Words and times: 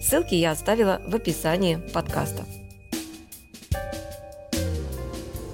Ссылки 0.00 0.34
я 0.34 0.52
оставила 0.52 1.02
в 1.06 1.14
описании 1.14 1.76
подкаста. 1.92 2.46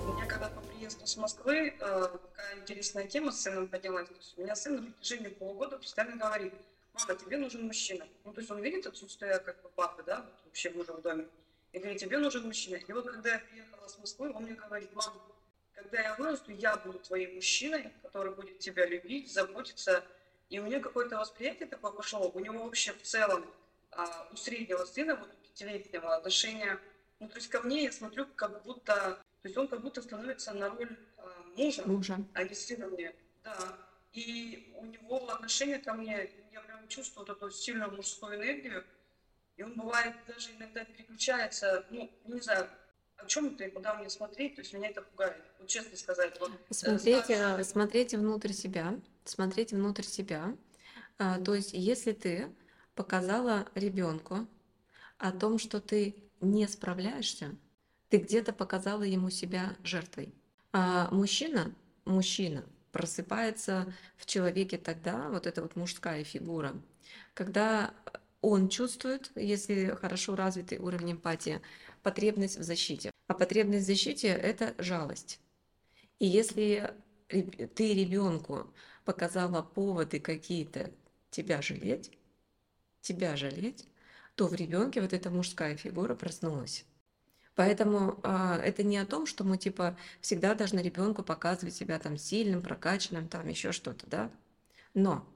У 0.07 0.13
меня 0.13 0.27
когда 0.29 0.49
по 0.49 0.61
приезду 0.61 1.05
с 1.05 1.17
Москвы 1.17 1.71
э, 1.71 1.73
такая 1.81 2.61
интересная 2.61 3.09
тема 3.09 3.33
с 3.33 3.43
сыном 3.43 3.67
поднялась. 3.67 4.09
у 4.37 4.43
меня 4.43 4.55
сын 4.55 4.77
на 4.77 4.83
протяжении 4.93 5.31
полугода 5.31 5.79
постоянно 5.79 6.17
говорит, 6.17 6.55
мама, 6.95 7.15
тебе 7.17 7.39
нужен 7.39 7.67
мужчина. 7.67 8.07
Ну, 8.25 8.33
то 8.33 8.41
есть 8.41 8.49
он 8.49 8.63
видит 8.63 8.87
отсутствие 8.87 9.37
как 9.41 9.61
бы 9.63 9.69
папы, 9.71 10.05
да, 10.07 10.25
вообще 10.45 10.71
мужа 10.71 10.93
в 10.93 11.03
доме. 11.03 11.27
И 11.73 11.81
говорит, 11.81 11.99
тебе 11.99 12.19
нужен 12.19 12.47
мужчина. 12.47 12.77
И 12.77 12.93
вот 12.93 13.05
когда 13.05 13.33
я 13.33 13.39
приехала 13.41 13.89
с 13.89 13.99
Москвы, 13.99 14.33
он 14.33 14.45
мне 14.45 14.55
говорит, 14.55 14.95
мама, 14.95 15.21
когда 15.75 16.01
я 16.01 16.15
вырасту, 16.15 16.53
я 16.53 16.77
буду 16.77 17.01
твоим 17.01 17.35
мужчиной, 17.35 17.91
который 18.01 18.33
будет 18.33 18.61
тебя 18.61 18.87
любить, 18.87 19.33
заботиться. 19.33 20.05
И 20.51 20.61
у 20.61 20.63
меня 20.63 20.79
какое-то 20.79 21.19
восприятие 21.19 21.67
такое 21.67 21.91
пошло. 21.91 22.31
У 22.31 22.39
него 22.39 22.63
вообще 22.63 22.93
в 22.93 23.03
целом 23.03 23.45
а, 23.97 24.29
у 24.33 24.37
среднего 24.37 24.85
сына, 24.85 25.17
вот 25.17 25.35
пятилетнего, 25.43 26.17
отношения, 26.17 26.79
ну, 27.19 27.29
то 27.29 27.37
есть 27.37 27.49
ко 27.49 27.61
мне 27.63 27.85
я 27.85 27.93
смотрю, 27.93 28.27
как 28.35 28.63
будто, 28.63 28.95
то 29.43 29.49
есть 29.49 29.57
он 29.57 29.69
как 29.69 29.83
будто 29.83 30.03
становится 30.03 30.53
на 30.53 30.69
роль 30.69 30.97
а, 31.17 31.43
мужа, 31.57 31.83
мужа, 31.87 32.19
а 32.35 32.45
не 32.45 32.55
сына 32.55 32.87
мне, 32.89 33.15
да. 33.43 33.57
И 34.13 34.73
у 34.77 34.85
него 34.87 35.29
отношение 35.29 35.79
ко 35.79 35.93
мне, 35.93 36.31
я 36.53 36.61
прям 36.61 36.89
чувствую 36.89 37.27
вот 37.27 37.37
эту 37.37 37.51
сильную 37.51 37.95
мужскую 37.95 38.37
энергию, 38.37 38.85
и 39.57 39.63
он 39.63 39.75
бывает 39.75 40.15
даже 40.27 40.53
иногда 40.53 40.85
переключается, 40.85 41.87
ну, 41.91 42.11
не 42.25 42.41
знаю, 42.41 42.69
о 43.17 43.27
чем 43.27 43.55
это 43.55 43.65
и 43.65 43.71
куда 43.71 43.95
мне 43.95 44.11
смотреть, 44.11 44.57
то 44.57 44.61
есть 44.61 44.73
меня 44.75 44.91
это 44.91 45.03
пугает, 45.03 45.43
вот 45.59 45.69
честно 45.69 45.97
сказать. 45.97 46.39
Вот, 46.39 46.51
э, 46.51 46.75
смотрите, 46.75 47.37
старший... 47.37 47.65
смотрите 47.65 48.19
внутрь 48.19 48.53
себя, 48.53 48.99
смотрите 49.25 49.77
внутрь 49.77 50.03
себя, 50.03 50.55
а, 51.19 51.41
то 51.41 51.55
есть 51.55 51.73
если 51.73 52.13
ты 52.13 52.55
показала 52.97 53.69
ребенку 53.77 54.49
о 55.19 55.31
том, 55.31 55.61
что 55.61 55.81
ты 55.81 56.17
не 56.41 56.67
справляешься, 56.67 57.55
ты 58.09 58.17
где-то 58.17 58.53
показала 58.53 59.05
ему 59.05 59.31
себя 59.31 59.77
жертвой. 59.85 60.35
А 60.73 61.09
мужчина, 61.13 61.73
мужчина 62.05 62.65
просыпается 62.91 63.93
в 64.17 64.27
человеке 64.27 64.79
тогда, 64.79 65.29
вот 65.29 65.47
эта 65.47 65.63
вот 65.63 65.77
мужская 65.77 66.25
фигура, 66.25 66.75
когда 67.35 67.95
он 68.41 68.69
чувствует, 68.69 69.31
если 69.35 69.97
хорошо 70.01 70.35
развитый 70.35 70.79
уровень 70.79 71.13
эмпатии, 71.13 71.61
потребность 72.03 72.59
в 72.59 72.63
защите. 72.63 73.11
А 73.27 73.35
потребность 73.35 73.85
в 73.85 73.87
защите– 73.87 74.29
это 74.29 74.75
жалость. 74.79 75.41
И 76.19 76.27
если 76.27 76.95
ты 77.29 77.95
ребенку 77.95 78.73
показала 79.05 79.63
поводы 79.63 80.21
какие-то 80.21 80.91
тебя 81.31 81.61
жалеть, 81.61 82.13
тебя 83.07 83.37
жалеть, 83.37 83.87
то 84.35 84.47
в 84.49 84.55
ребенке 84.55 85.01
вот 85.01 85.13
эта 85.13 85.31
мужская 85.31 85.77
фигура 85.77 86.15
проснулась. 86.15 86.85
Поэтому 87.55 88.21
а, 88.23 88.59
это 88.59 88.83
не 88.83 88.99
о 88.99 89.07
том, 89.07 89.27
что 89.27 89.43
мы 89.43 89.57
типа 89.57 89.97
всегда 90.21 90.55
должны 90.55 90.81
ребенку 90.81 91.23
показывать 91.23 91.75
себя 91.75 91.99
там 91.99 92.19
сильным, 92.19 92.63
прокачанным, 92.63 93.29
там 93.29 93.49
еще 93.49 93.73
что-то, 93.73 94.07
да. 94.07 94.31
Но 94.93 95.27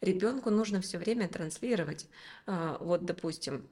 ребенку 0.00 0.50
нужно 0.50 0.80
все 0.80 0.98
время 0.98 1.28
транслировать. 1.28 2.08
А, 2.46 2.78
вот, 2.80 3.04
допустим, 3.04 3.68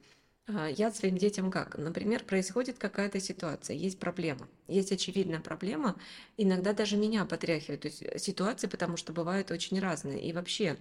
а, 0.47 0.67
я 0.67 0.91
своим 0.91 1.17
детям 1.17 1.49
как? 1.49 1.77
Например, 1.77 2.23
происходит 2.23 2.77
какая-то 2.77 3.19
ситуация, 3.19 3.75
есть 3.75 3.99
проблема, 3.99 4.47
есть 4.67 4.91
очевидная 4.91 5.39
проблема, 5.39 5.95
иногда 6.37 6.73
даже 6.73 6.97
меня 6.97 7.25
потряхивает, 7.25 7.81
то 7.81 7.87
есть 7.87 8.03
э, 8.03 8.19
ситуации, 8.19 8.67
потому 8.67 8.97
что 8.97 9.13
бывают 9.13 9.49
очень 9.49 9.79
разные. 9.79 10.21
И 10.21 10.31
вообще, 10.31 10.77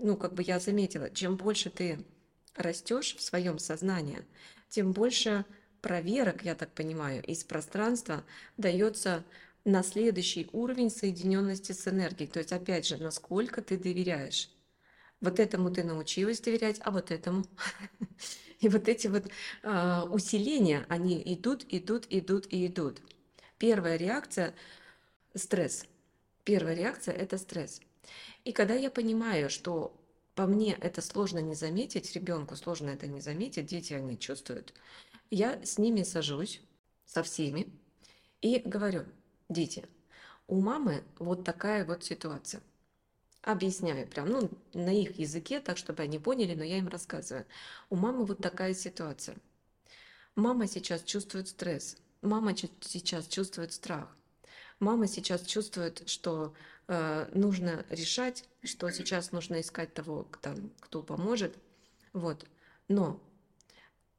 ну, 0.00 0.16
как 0.16 0.34
бы 0.34 0.42
я 0.42 0.58
заметила, 0.58 1.08
чем 1.10 1.36
больше 1.36 1.70
ты 1.70 2.04
растешь 2.56 3.16
в 3.16 3.22
своем 3.22 3.58
сознании, 3.58 4.24
тем 4.68 4.92
больше 4.92 5.44
проверок, 5.80 6.44
я 6.44 6.54
так 6.54 6.72
понимаю, 6.72 7.22
из 7.22 7.44
пространства 7.44 8.24
дается 8.56 9.24
на 9.64 9.82
следующий 9.82 10.48
уровень 10.52 10.90
соединенности 10.90 11.72
с 11.72 11.86
энергией. 11.88 12.28
То 12.28 12.38
есть, 12.38 12.52
опять 12.52 12.86
же, 12.86 12.96
насколько 12.96 13.62
ты 13.62 13.76
доверяешь. 13.76 14.50
Вот 15.20 15.40
этому 15.40 15.70
ты 15.70 15.84
научилась 15.84 16.40
доверять, 16.40 16.80
а 16.82 16.90
вот 16.90 17.10
этому. 17.10 17.44
И 18.60 18.68
вот 18.68 18.88
эти 18.88 19.08
вот 19.08 19.26
э, 19.62 20.00
усиления, 20.10 20.86
они 20.88 21.22
идут, 21.24 21.66
идут, 21.68 22.06
идут 22.08 22.46
и 22.50 22.66
идут. 22.66 23.00
Первая 23.58 23.96
реакция– 23.96 24.54
стресс. 25.34 25.86
Первая 26.44 26.74
реакция– 26.74 27.14
это 27.16 27.36
стресс. 27.36 27.80
И 28.44 28.52
когда 28.52 28.74
я 28.74 28.90
понимаю, 28.90 29.50
что 29.50 29.94
по 30.34 30.46
мне 30.46 30.74
это 30.80 31.00
сложно 31.00 31.38
не 31.38 31.54
заметить, 31.54 32.12
ребенку 32.14 32.56
сложно 32.56 32.90
это 32.90 33.06
не 33.06 33.20
заметить, 33.20 33.66
дети 33.66 33.92
они 33.92 34.18
чувствуют. 34.18 34.74
Я 35.30 35.64
с 35.64 35.78
ними 35.78 36.02
сажусь, 36.02 36.60
со 37.06 37.22
всеми, 37.22 37.72
и 38.40 38.58
говорю, 38.58 39.04
дети, 39.48 39.86
у 40.46 40.60
мамы 40.60 41.04
вот 41.18 41.44
такая 41.44 41.84
вот 41.84 42.04
ситуация. 42.04 42.62
Объясняю 43.42 44.08
прям, 44.08 44.28
ну, 44.28 44.50
на 44.72 44.90
их 44.90 45.18
языке, 45.18 45.60
так, 45.60 45.76
чтобы 45.76 46.02
они 46.02 46.18
поняли, 46.18 46.54
но 46.54 46.64
я 46.64 46.78
им 46.78 46.88
рассказываю. 46.88 47.46
У 47.90 47.96
мамы 47.96 48.24
вот 48.24 48.38
такая 48.38 48.74
ситуация. 48.74 49.36
Мама 50.34 50.66
сейчас 50.66 51.02
чувствует 51.02 51.48
стресс, 51.48 51.96
мама 52.22 52.56
сейчас 52.56 53.28
чувствует 53.28 53.72
страх. 53.72 54.16
Мама 54.80 55.06
сейчас 55.06 55.44
чувствует, 55.46 56.08
что 56.08 56.54
э, 56.88 57.28
нужно 57.32 57.84
решать, 57.90 58.44
что 58.62 58.90
сейчас 58.90 59.32
нужно 59.32 59.60
искать 59.60 59.94
того, 59.94 60.28
там, 60.40 60.70
кто 60.80 61.02
поможет. 61.02 61.56
Вот. 62.12 62.46
Но 62.88 63.20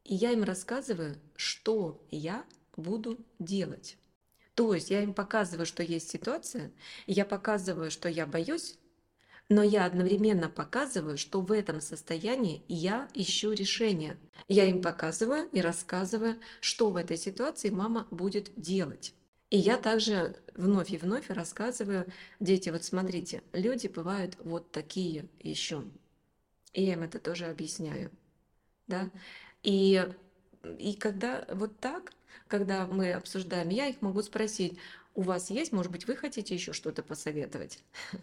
я 0.03 0.31
им 0.31 0.43
рассказываю, 0.43 1.17
что 1.35 2.01
я 2.11 2.45
буду 2.77 3.17
делать. 3.39 3.97
То 4.53 4.73
есть 4.73 4.89
я 4.89 5.03
им 5.03 5.13
показываю, 5.13 5.65
что 5.65 5.83
есть 5.83 6.09
ситуация, 6.09 6.71
я 7.07 7.25
показываю, 7.25 7.91
что 7.91 8.07
я 8.07 8.25
боюсь, 8.25 8.77
но 9.49 9.61
я 9.61 9.85
одновременно 9.85 10.49
показываю, 10.49 11.17
что 11.17 11.41
в 11.41 11.51
этом 11.51 11.81
состоянии 11.81 12.63
я 12.67 13.07
ищу 13.13 13.51
решение. 13.51 14.17
Я 14.47 14.65
им 14.65 14.81
показываю 14.81 15.47
и 15.49 15.61
рассказываю, 15.61 16.39
что 16.61 16.89
в 16.89 16.95
этой 16.95 17.17
ситуации 17.17 17.69
мама 17.69 18.07
будет 18.11 18.51
делать. 18.55 19.13
И 19.49 19.57
я 19.57 19.77
также 19.77 20.35
вновь 20.55 20.91
и 20.91 20.97
вновь 20.97 21.29
рассказываю, 21.29 22.05
дети, 22.39 22.69
вот 22.69 22.83
смотрите, 22.83 23.43
люди 23.53 23.87
бывают 23.87 24.37
вот 24.39 24.71
такие 24.71 25.25
еще. 25.39 25.83
И 26.73 26.83
я 26.83 26.93
им 26.93 27.03
это 27.03 27.19
тоже 27.19 27.45
объясняю. 27.45 28.11
Да? 28.87 29.09
И, 29.63 30.03
и 30.79 30.93
когда 30.95 31.45
вот 31.51 31.79
так, 31.79 32.11
когда 32.47 32.85
мы 32.87 33.13
обсуждаем, 33.13 33.69
я 33.69 33.87
их 33.87 34.01
могу 34.01 34.21
спросить, 34.21 34.77
у 35.13 35.21
вас 35.21 35.49
есть, 35.49 35.71
может 35.71 35.91
быть, 35.91 36.07
вы 36.07 36.15
хотите 36.15 36.53
еще 36.53 36.73
что-то 36.73 37.03
посоветовать? 37.03 37.79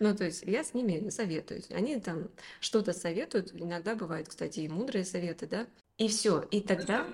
Ну, 0.00 0.12
то 0.12 0.24
есть 0.24 0.42
я 0.42 0.64
с 0.64 0.74
ними 0.74 1.08
советуюсь. 1.10 1.70
Они 1.70 2.00
там 2.00 2.28
что-то 2.58 2.92
советуют. 2.92 3.52
Иногда 3.54 3.94
бывают, 3.94 4.26
кстати, 4.26 4.58
и 4.58 4.68
мудрые 4.68 5.04
советы, 5.04 5.46
да. 5.46 5.68
И 5.98 6.08
все. 6.08 6.40
И 6.50 6.60
тогда 6.60 7.06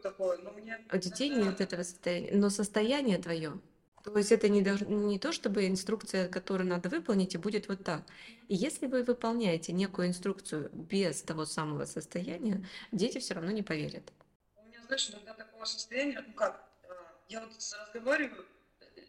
такое, 0.00 0.38
но 0.38 0.50
мне... 0.52 0.78
У 0.92 0.96
детей 0.96 1.30
нет 1.30 1.60
этого 1.60 1.82
состояния, 1.82 2.30
но 2.32 2.50
состояние 2.50 3.18
твое. 3.18 3.60
То 4.02 4.16
есть 4.16 4.32
это 4.32 4.48
не, 4.48 4.60
не 4.60 5.18
то, 5.18 5.30
чтобы 5.30 5.66
инструкция, 5.66 6.28
которую 6.28 6.68
надо 6.68 6.88
выполнить, 6.88 7.34
и 7.34 7.38
будет 7.38 7.68
вот 7.68 7.84
так. 7.84 8.02
И 8.48 8.54
если 8.54 8.86
вы 8.86 9.02
выполняете 9.02 9.72
некую 9.72 10.08
инструкцию 10.08 10.70
без 10.72 11.20
того 11.22 11.44
самого 11.44 11.84
состояния, 11.84 12.66
дети 12.92 13.18
все 13.18 13.34
равно 13.34 13.50
не 13.50 13.62
поверят. 13.62 14.10
У 14.56 14.66
меня, 14.66 14.82
знаешь, 14.86 15.10
иногда 15.10 15.34
такого 15.34 15.64
состояния, 15.66 16.24
ну 16.26 16.32
как, 16.32 16.64
э, 16.84 16.88
я 17.28 17.40
вот 17.40 17.50
разговариваю, 17.54 18.46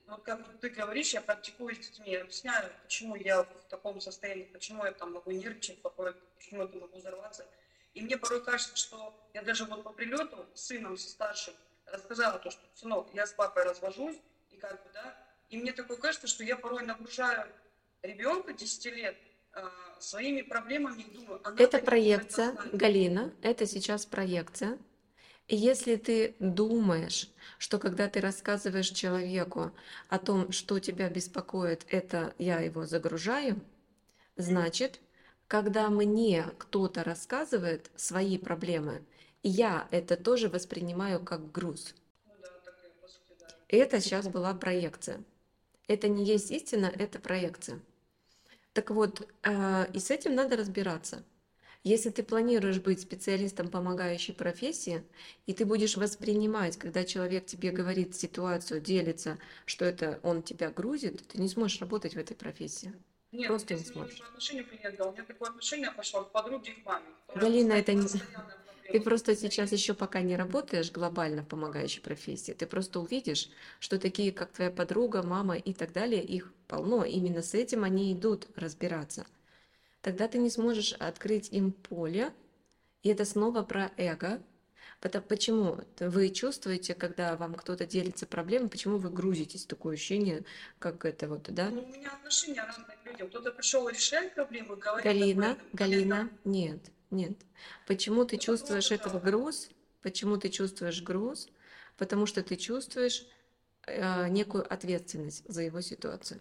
вот 0.08 0.24
как 0.24 0.60
ты 0.60 0.70
говоришь, 0.70 1.14
я 1.14 1.22
практикую 1.22 1.74
с 1.74 1.80
детьми, 1.80 2.12
я 2.12 2.22
объясняю, 2.22 2.70
почему 2.84 3.16
я 3.16 3.44
в 3.44 3.70
таком 3.70 4.02
состоянии, 4.02 4.44
почему 4.44 4.84
я 4.84 4.92
там 4.92 5.14
могу 5.14 5.32
нервничать, 5.32 5.82
почему 5.82 6.64
я 6.64 6.68
могу 6.68 6.98
взорваться. 6.98 7.46
И 7.94 8.02
мне 8.02 8.18
порой 8.18 8.44
кажется, 8.44 8.76
что 8.76 9.14
я 9.34 9.42
даже 9.42 9.66
вот 9.66 9.84
по 9.84 9.92
прилету 9.92 10.46
с 10.54 10.68
сыном, 10.68 10.98
со 10.98 11.10
старшим, 11.10 11.54
рассказала 11.86 12.40
то, 12.40 12.52
что, 12.52 12.62
сынок, 12.74 13.10
я 13.14 13.26
с 13.28 13.34
папой 13.34 13.64
развожусь, 13.64 14.18
и 14.50 14.58
как 14.58 14.82
бы, 14.84 14.90
да, 14.94 15.16
и 15.50 15.58
мне 15.58 15.74
такое 15.74 15.98
кажется, 15.98 16.28
что 16.28 16.44
я 16.44 16.56
порой 16.56 16.84
нагружаю 16.86 17.48
ребенка 18.02 18.54
10 18.54 18.86
лет 18.86 19.18
э, 19.54 19.68
своими 20.00 20.42
проблемами, 20.42 21.04
думаю, 21.14 21.42
она 21.44 21.56
это 21.62 21.80
проекция, 21.80 22.54
это 22.54 22.70
Галина, 22.78 23.34
это 23.42 23.66
сейчас 23.66 24.06
проекция, 24.06 24.78
Если 25.48 25.98
ты 25.98 26.36
думаешь, 26.40 27.30
что 27.58 27.78
когда 27.78 28.08
ты 28.08 28.22
рассказываешь 28.22 28.90
человеку 28.90 29.74
о 30.08 30.18
том, 30.18 30.54
что 30.54 30.80
тебя 30.80 31.10
беспокоит, 31.10 31.86
это 31.90 32.34
я 32.38 32.62
его 32.62 32.86
загружаю, 32.86 33.60
значит, 34.38 35.02
когда 35.52 35.90
мне 35.90 36.46
кто-то 36.60 37.04
рассказывает 37.04 37.92
свои 37.98 38.38
проблемы, 38.38 39.04
я 39.44 39.86
это 39.92 40.16
тоже 40.16 40.48
воспринимаю 40.48 41.20
как 41.20 41.52
груз. 41.52 41.94
Это 43.68 44.00
сейчас 44.00 44.30
была 44.30 44.54
проекция. 44.54 45.22
Это 45.90 46.08
не 46.08 46.24
есть 46.24 46.52
истина, 46.52 46.86
это 46.86 47.20
проекция. 47.20 47.82
Так 48.72 48.92
вот, 48.92 49.28
э, 49.44 49.92
и 49.92 50.00
с 50.00 50.10
этим 50.10 50.36
надо 50.36 50.56
разбираться. 50.56 51.22
Если 51.84 52.12
ты 52.12 52.24
планируешь 52.24 52.80
быть 52.80 53.02
специалистом 53.02 53.68
помогающей 53.68 54.34
профессии, 54.34 55.04
и 55.48 55.54
ты 55.54 55.66
будешь 55.66 55.98
воспринимать, 55.98 56.78
когда 56.78 57.04
человек 57.04 57.46
тебе 57.46 57.72
говорит 57.72 58.16
ситуацию, 58.16 58.80
делится, 58.80 59.38
что 59.66 59.84
это 59.84 60.22
он 60.24 60.44
тебя 60.44 60.70
грузит, 60.70 61.28
ты 61.28 61.42
не 61.42 61.50
сможешь 61.50 61.82
работать 61.82 62.14
в 62.14 62.20
этой 62.20 62.38
профессии. 62.38 62.94
Нет, 63.32 63.48
Просто 63.48 63.76
не 63.76 63.84
сможешь. 63.84 64.20
отношению 64.22 64.66
клиент 64.66 64.98
дал, 64.98 65.10
у 65.10 65.14
меня 65.14 65.24
такое 65.24 65.50
отношение 65.50 65.92
пошло 65.92 66.24
к 66.24 66.32
подруге 66.32 66.72
и 66.72 66.82
к 66.82 66.86
маме. 66.86 67.06
Галина, 67.34 67.74
это 67.74 67.94
не-. 67.94 68.22
Ты 68.92 69.00
просто 69.00 69.38
сейчас 69.38 69.72
еще 69.72 69.94
пока 69.94 70.22
не 70.22 70.36
работаешь 70.36 70.92
глобально 70.92 71.44
в 71.44 71.48
помогающей 71.48 72.02
профессии, 72.02 72.52
ты 72.52 72.66
просто 72.68 73.00
увидишь, 73.00 73.50
что 73.80 73.98
такие, 73.98 74.34
как 74.34 74.52
твоя 74.52 74.70
подруга, 74.70 75.24
мама 75.24 75.56
и 75.56 75.74
так 75.74 75.94
далее, 75.94 76.22
их 76.22 76.54
полно. 76.68 77.06
Именно 77.06 77.42
с 77.42 77.54
этим 77.54 77.86
они 77.86 78.12
идут 78.12 78.48
разбираться. 78.58 79.26
Тогда 80.02 80.28
ты 80.28 80.40
не 80.40 80.50
сможешь 80.50 80.92
открыть 80.94 81.50
им 81.54 81.72
поле, 81.72 82.34
и 83.02 83.10
это 83.10 83.24
снова 83.24 83.64
про 83.64 83.92
эго. 83.96 84.42
Почему 85.02 85.80
вы 86.00 86.30
чувствуете, 86.30 86.94
когда 86.94 87.36
вам 87.36 87.56
кто-то 87.56 87.88
делится 87.88 88.28
проблемой, 88.28 88.70
почему 88.70 89.00
вы 89.00 89.10
грузитесь, 89.10 89.66
такое 89.66 89.96
ощущение, 89.96 90.44
как 90.78 91.06
это 91.06 91.28
вот, 91.28 91.44
да? 91.50 91.72
Ну, 91.72 91.82
у 91.82 91.88
меня 91.88 92.12
отношения 92.12 92.64
разные 92.64 92.86
к 92.86 93.06
людям. 93.08 93.30
Кто-то 93.30 93.52
пришел 93.52 93.90
решать 93.90 94.36
проблемы, 94.36 94.76
говорит 94.76 95.04
Галина, 95.04 95.46
этом. 95.46 95.68
Галина, 95.74 96.30
нет, 96.46 96.80
нет. 97.10 97.34
Почему 97.88 98.26
ты 98.26 98.36
Это 98.36 98.46
чувствуешь 98.46 98.90
просто 98.90 99.10
этого 99.10 99.20
груз? 99.20 99.70
Почему 100.04 100.38
ты 100.38 100.50
чувствуешь 100.50 101.02
груз? 101.02 101.50
Потому 101.98 102.28
что 102.28 102.44
ты 102.44 102.56
чувствуешь 102.56 103.26
э, 103.88 104.30
некую 104.30 104.72
ответственность 104.72 105.44
за 105.48 105.64
его 105.64 105.82
ситуацию. 105.82 106.40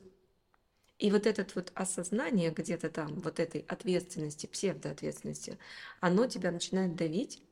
И 0.99 1.11
вот 1.11 1.27
это 1.27 1.47
вот 1.55 1.73
осознание 1.75 2.51
где-то 2.51 2.91
там, 2.91 3.21
вот 3.21 3.41
этой 3.41 3.65
ответственности, 3.69 4.45
псевдоответственности, 4.45 5.59
оно 6.01 6.27
тебя 6.27 6.51
начинает 6.51 6.95
давить, 6.95 7.43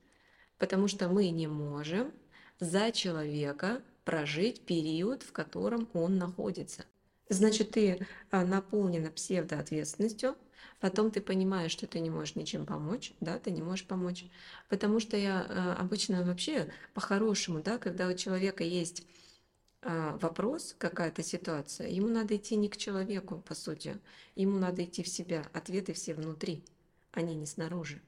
потому 0.59 0.89
что 0.89 1.09
мы 1.09 1.31
не 1.31 1.47
можем 1.47 2.13
за 2.61 2.93
человека 2.93 3.83
прожить 4.05 4.63
период, 4.63 5.23
в 5.23 5.33
котором 5.33 5.89
он 5.93 6.19
находится. 6.19 6.85
Значит, 7.29 7.73
ты 7.73 8.07
а, 8.31 8.45
наполнена 8.45 9.11
псевдоответственностью, 9.11 10.35
потом 10.81 11.11
ты 11.11 11.21
понимаешь, 11.21 11.73
что 11.73 11.87
ты 11.87 12.01
не 12.01 12.09
можешь 12.09 12.37
ничем 12.37 12.65
помочь, 12.65 13.13
да, 13.21 13.39
ты 13.39 13.51
не 13.51 13.63
можешь 13.63 13.87
помочь. 13.87 14.25
Потому 14.69 14.99
что 14.99 15.17
я 15.17 15.47
а, 15.47 15.77
обычно 15.79 16.25
вообще 16.25 16.73
по-хорошему, 16.95 17.61
да, 17.63 17.77
когда 17.79 18.09
у 18.09 18.15
человека 18.15 18.65
есть 18.65 19.07
а, 19.83 20.17
вопрос, 20.23 20.75
какая-то 20.79 21.23
ситуация, 21.23 21.89
ему 21.89 22.09
надо 22.09 22.37
идти 22.37 22.57
не 22.57 22.71
к 22.71 22.79
человеку, 22.79 23.45
по 23.47 23.55
сути, 23.55 23.99
ему 24.35 24.59
надо 24.59 24.85
идти 24.85 25.03
в 25.03 25.09
себя. 25.09 25.47
Ответы 25.53 25.93
все 25.93 26.15
внутри, 26.15 26.65
они 27.13 27.35
не 27.35 27.47
снаружи. 27.47 28.01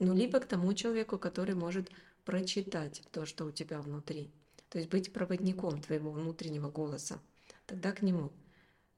Ну, 0.00 0.14
либо 0.14 0.40
к 0.40 0.46
тому 0.46 0.72
человеку, 0.72 1.18
который 1.18 1.54
может 1.54 1.90
прочитать 2.24 3.02
то, 3.12 3.26
что 3.26 3.44
у 3.44 3.50
тебя 3.50 3.80
внутри. 3.80 4.30
То 4.70 4.78
есть 4.78 4.90
быть 4.90 5.12
проводником 5.12 5.80
твоего 5.82 6.10
внутреннего 6.10 6.70
голоса. 6.70 7.20
Тогда 7.66 7.92
к 7.92 8.02
нему. 8.02 8.32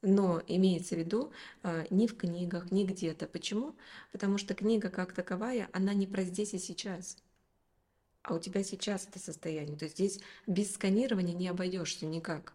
Но 0.00 0.42
имеется 0.46 0.94
в 0.94 0.98
виду 0.98 1.32
а, 1.62 1.86
не 1.90 2.06
в 2.06 2.16
книгах, 2.16 2.70
не 2.70 2.86
где-то. 2.86 3.26
Почему? 3.26 3.74
Потому 4.12 4.38
что 4.38 4.54
книга 4.54 4.90
как 4.90 5.12
таковая, 5.12 5.68
она 5.72 5.92
не 5.92 6.06
про 6.06 6.22
здесь 6.22 6.54
и 6.54 6.58
сейчас. 6.58 7.16
А 8.22 8.34
у 8.34 8.38
тебя 8.38 8.62
сейчас 8.62 9.06
это 9.08 9.18
состояние. 9.18 9.76
То 9.76 9.86
есть 9.86 9.96
здесь 9.96 10.20
без 10.46 10.72
сканирования 10.72 11.34
не 11.34 11.48
обойдешься 11.48 12.06
никак. 12.06 12.52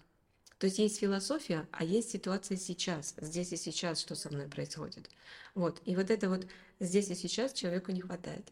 То 0.59 0.65
есть 0.65 0.79
есть 0.79 0.99
философия, 0.99 1.67
а 1.71 1.83
есть 1.83 2.09
ситуация 2.11 2.57
сейчас, 2.57 3.13
здесь 3.17 3.53
и 3.53 3.57
сейчас, 3.57 3.99
что 3.99 4.15
со 4.15 4.29
мной 4.29 4.47
происходит. 4.47 5.09
Вот. 5.53 5.81
И 5.85 5.95
вот 5.95 6.09
это 6.09 6.29
вот 6.29 6.47
здесь 6.79 7.09
и 7.09 7.15
сейчас 7.15 7.53
человеку 7.53 7.91
не 7.91 8.01
хватает. 8.01 8.51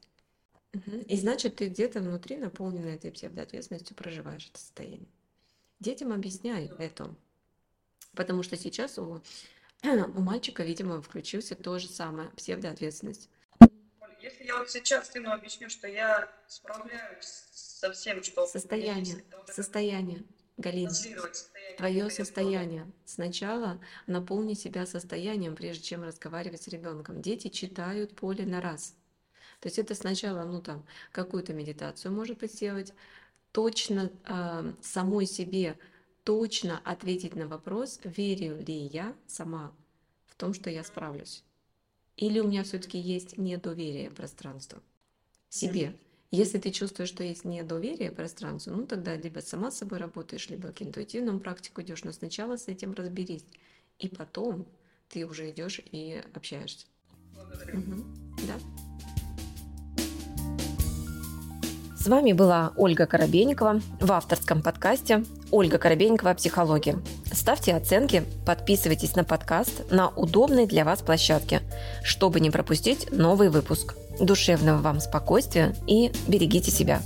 И 1.07 1.17
значит, 1.17 1.55
ты 1.55 1.67
где-то 1.67 2.01
внутри, 2.01 2.37
наполненной 2.37 2.95
этой 2.95 3.11
псевдоответственностью, 3.11 3.95
проживаешь 3.95 4.47
это 4.49 4.59
состояние. 4.59 5.07
Детям 5.79 6.11
объясняй 6.11 6.71
это. 6.77 7.15
Потому 8.13 8.43
что 8.43 8.57
сейчас 8.57 8.99
у, 8.99 9.21
у 9.83 10.21
мальчика, 10.21 10.63
видимо, 10.63 11.01
включился 11.01 11.55
то 11.55 11.79
же 11.79 11.87
самое, 11.87 12.29
псевдоответственность. 12.29 13.29
Если 14.21 14.45
я 14.45 14.57
вот 14.57 14.69
сейчас 14.69 15.11
сыну 15.11 15.31
объясню, 15.31 15.69
что 15.69 15.87
я 15.87 16.29
справляюсь 16.47 17.43
со 17.51 17.91
всем, 17.91 18.23
что 18.23 18.47
Состояние, 18.47 19.23
состояние, 19.47 20.23
Галина. 20.57 20.93
Твое 21.77 22.09
состояние. 22.09 22.89
Сначала 23.05 23.81
наполни 24.07 24.53
себя 24.53 24.85
состоянием, 24.85 25.55
прежде 25.55 25.83
чем 25.83 26.03
разговаривать 26.03 26.61
с 26.61 26.67
ребенком. 26.67 27.21
Дети 27.21 27.49
читают 27.49 28.15
поле 28.15 28.45
на 28.45 28.61
раз. 28.61 28.95
То 29.59 29.67
есть 29.67 29.79
это 29.79 29.95
сначала, 29.95 30.43
ну 30.43 30.61
там, 30.61 30.85
какую-то 31.11 31.53
медитацию, 31.53 32.13
может 32.13 32.37
быть, 32.37 32.53
сделать, 32.53 32.93
точно 33.51 34.11
а, 34.25 34.73
самой 34.81 35.25
себе 35.25 35.77
точно 36.23 36.81
ответить 36.83 37.35
на 37.35 37.47
вопрос, 37.47 37.99
верю 38.03 38.57
ли 38.65 38.73
я 38.73 39.15
сама 39.27 39.71
в 40.25 40.35
том, 40.35 40.53
что 40.53 40.69
я 40.69 40.83
справлюсь. 40.83 41.43
Или 42.17 42.39
у 42.39 42.47
меня 42.47 42.63
все-таки 42.63 42.97
есть 42.97 43.37
недоверие 43.37 44.09
пространству 44.09 44.81
себе. 45.49 45.95
Если 46.35 46.57
ты 46.57 46.71
чувствуешь, 46.71 47.07
что 47.07 47.23
есть 47.23 47.45
недоверие 47.45 48.11
пространству, 48.11 48.73
ну 48.75 48.85
тогда 48.85 49.15
либо 49.15 49.39
сама 49.39 49.71
с 49.71 49.77
собой 49.77 49.99
работаешь, 49.99 50.49
либо 50.49 50.73
к 50.73 50.81
интуитивному 50.81 51.39
практику 51.39 51.81
идешь, 51.81 52.03
но 52.03 52.11
сначала 52.11 52.57
с 52.57 52.67
этим 52.67 52.93
разберись. 52.93 53.45
И 53.99 54.09
потом 54.09 54.65
ты 55.07 55.25
уже 55.25 55.49
идешь 55.49 55.79
и 55.93 56.21
общаешься. 56.33 56.87
Благодарю. 57.33 57.77
Мгм. 57.77 58.35
Да. 58.47 58.55
С 61.97 62.05
вами 62.05 62.33
была 62.33 62.73
Ольга 62.75 63.05
Коробейникова 63.05 63.79
в 64.01 64.11
авторском 64.11 64.61
подкасте 64.61 65.23
«Ольга 65.51 65.77
Коробейникова 65.77 66.31
о 66.31 66.35
психологии». 66.35 66.97
Ставьте 67.31 67.73
оценки, 67.73 68.25
подписывайтесь 68.45 69.15
на 69.15 69.23
подкаст 69.23 69.89
на 69.89 70.09
удобной 70.09 70.65
для 70.67 70.83
вас 70.83 71.01
площадке, 71.01 71.61
чтобы 72.03 72.41
не 72.41 72.51
пропустить 72.51 73.09
новый 73.13 73.47
выпуск. 73.47 73.95
Душевного 74.19 74.77
вам 74.81 74.99
спокойствия 74.99 75.75
и 75.87 76.11
берегите 76.27 76.71
себя. 76.71 77.01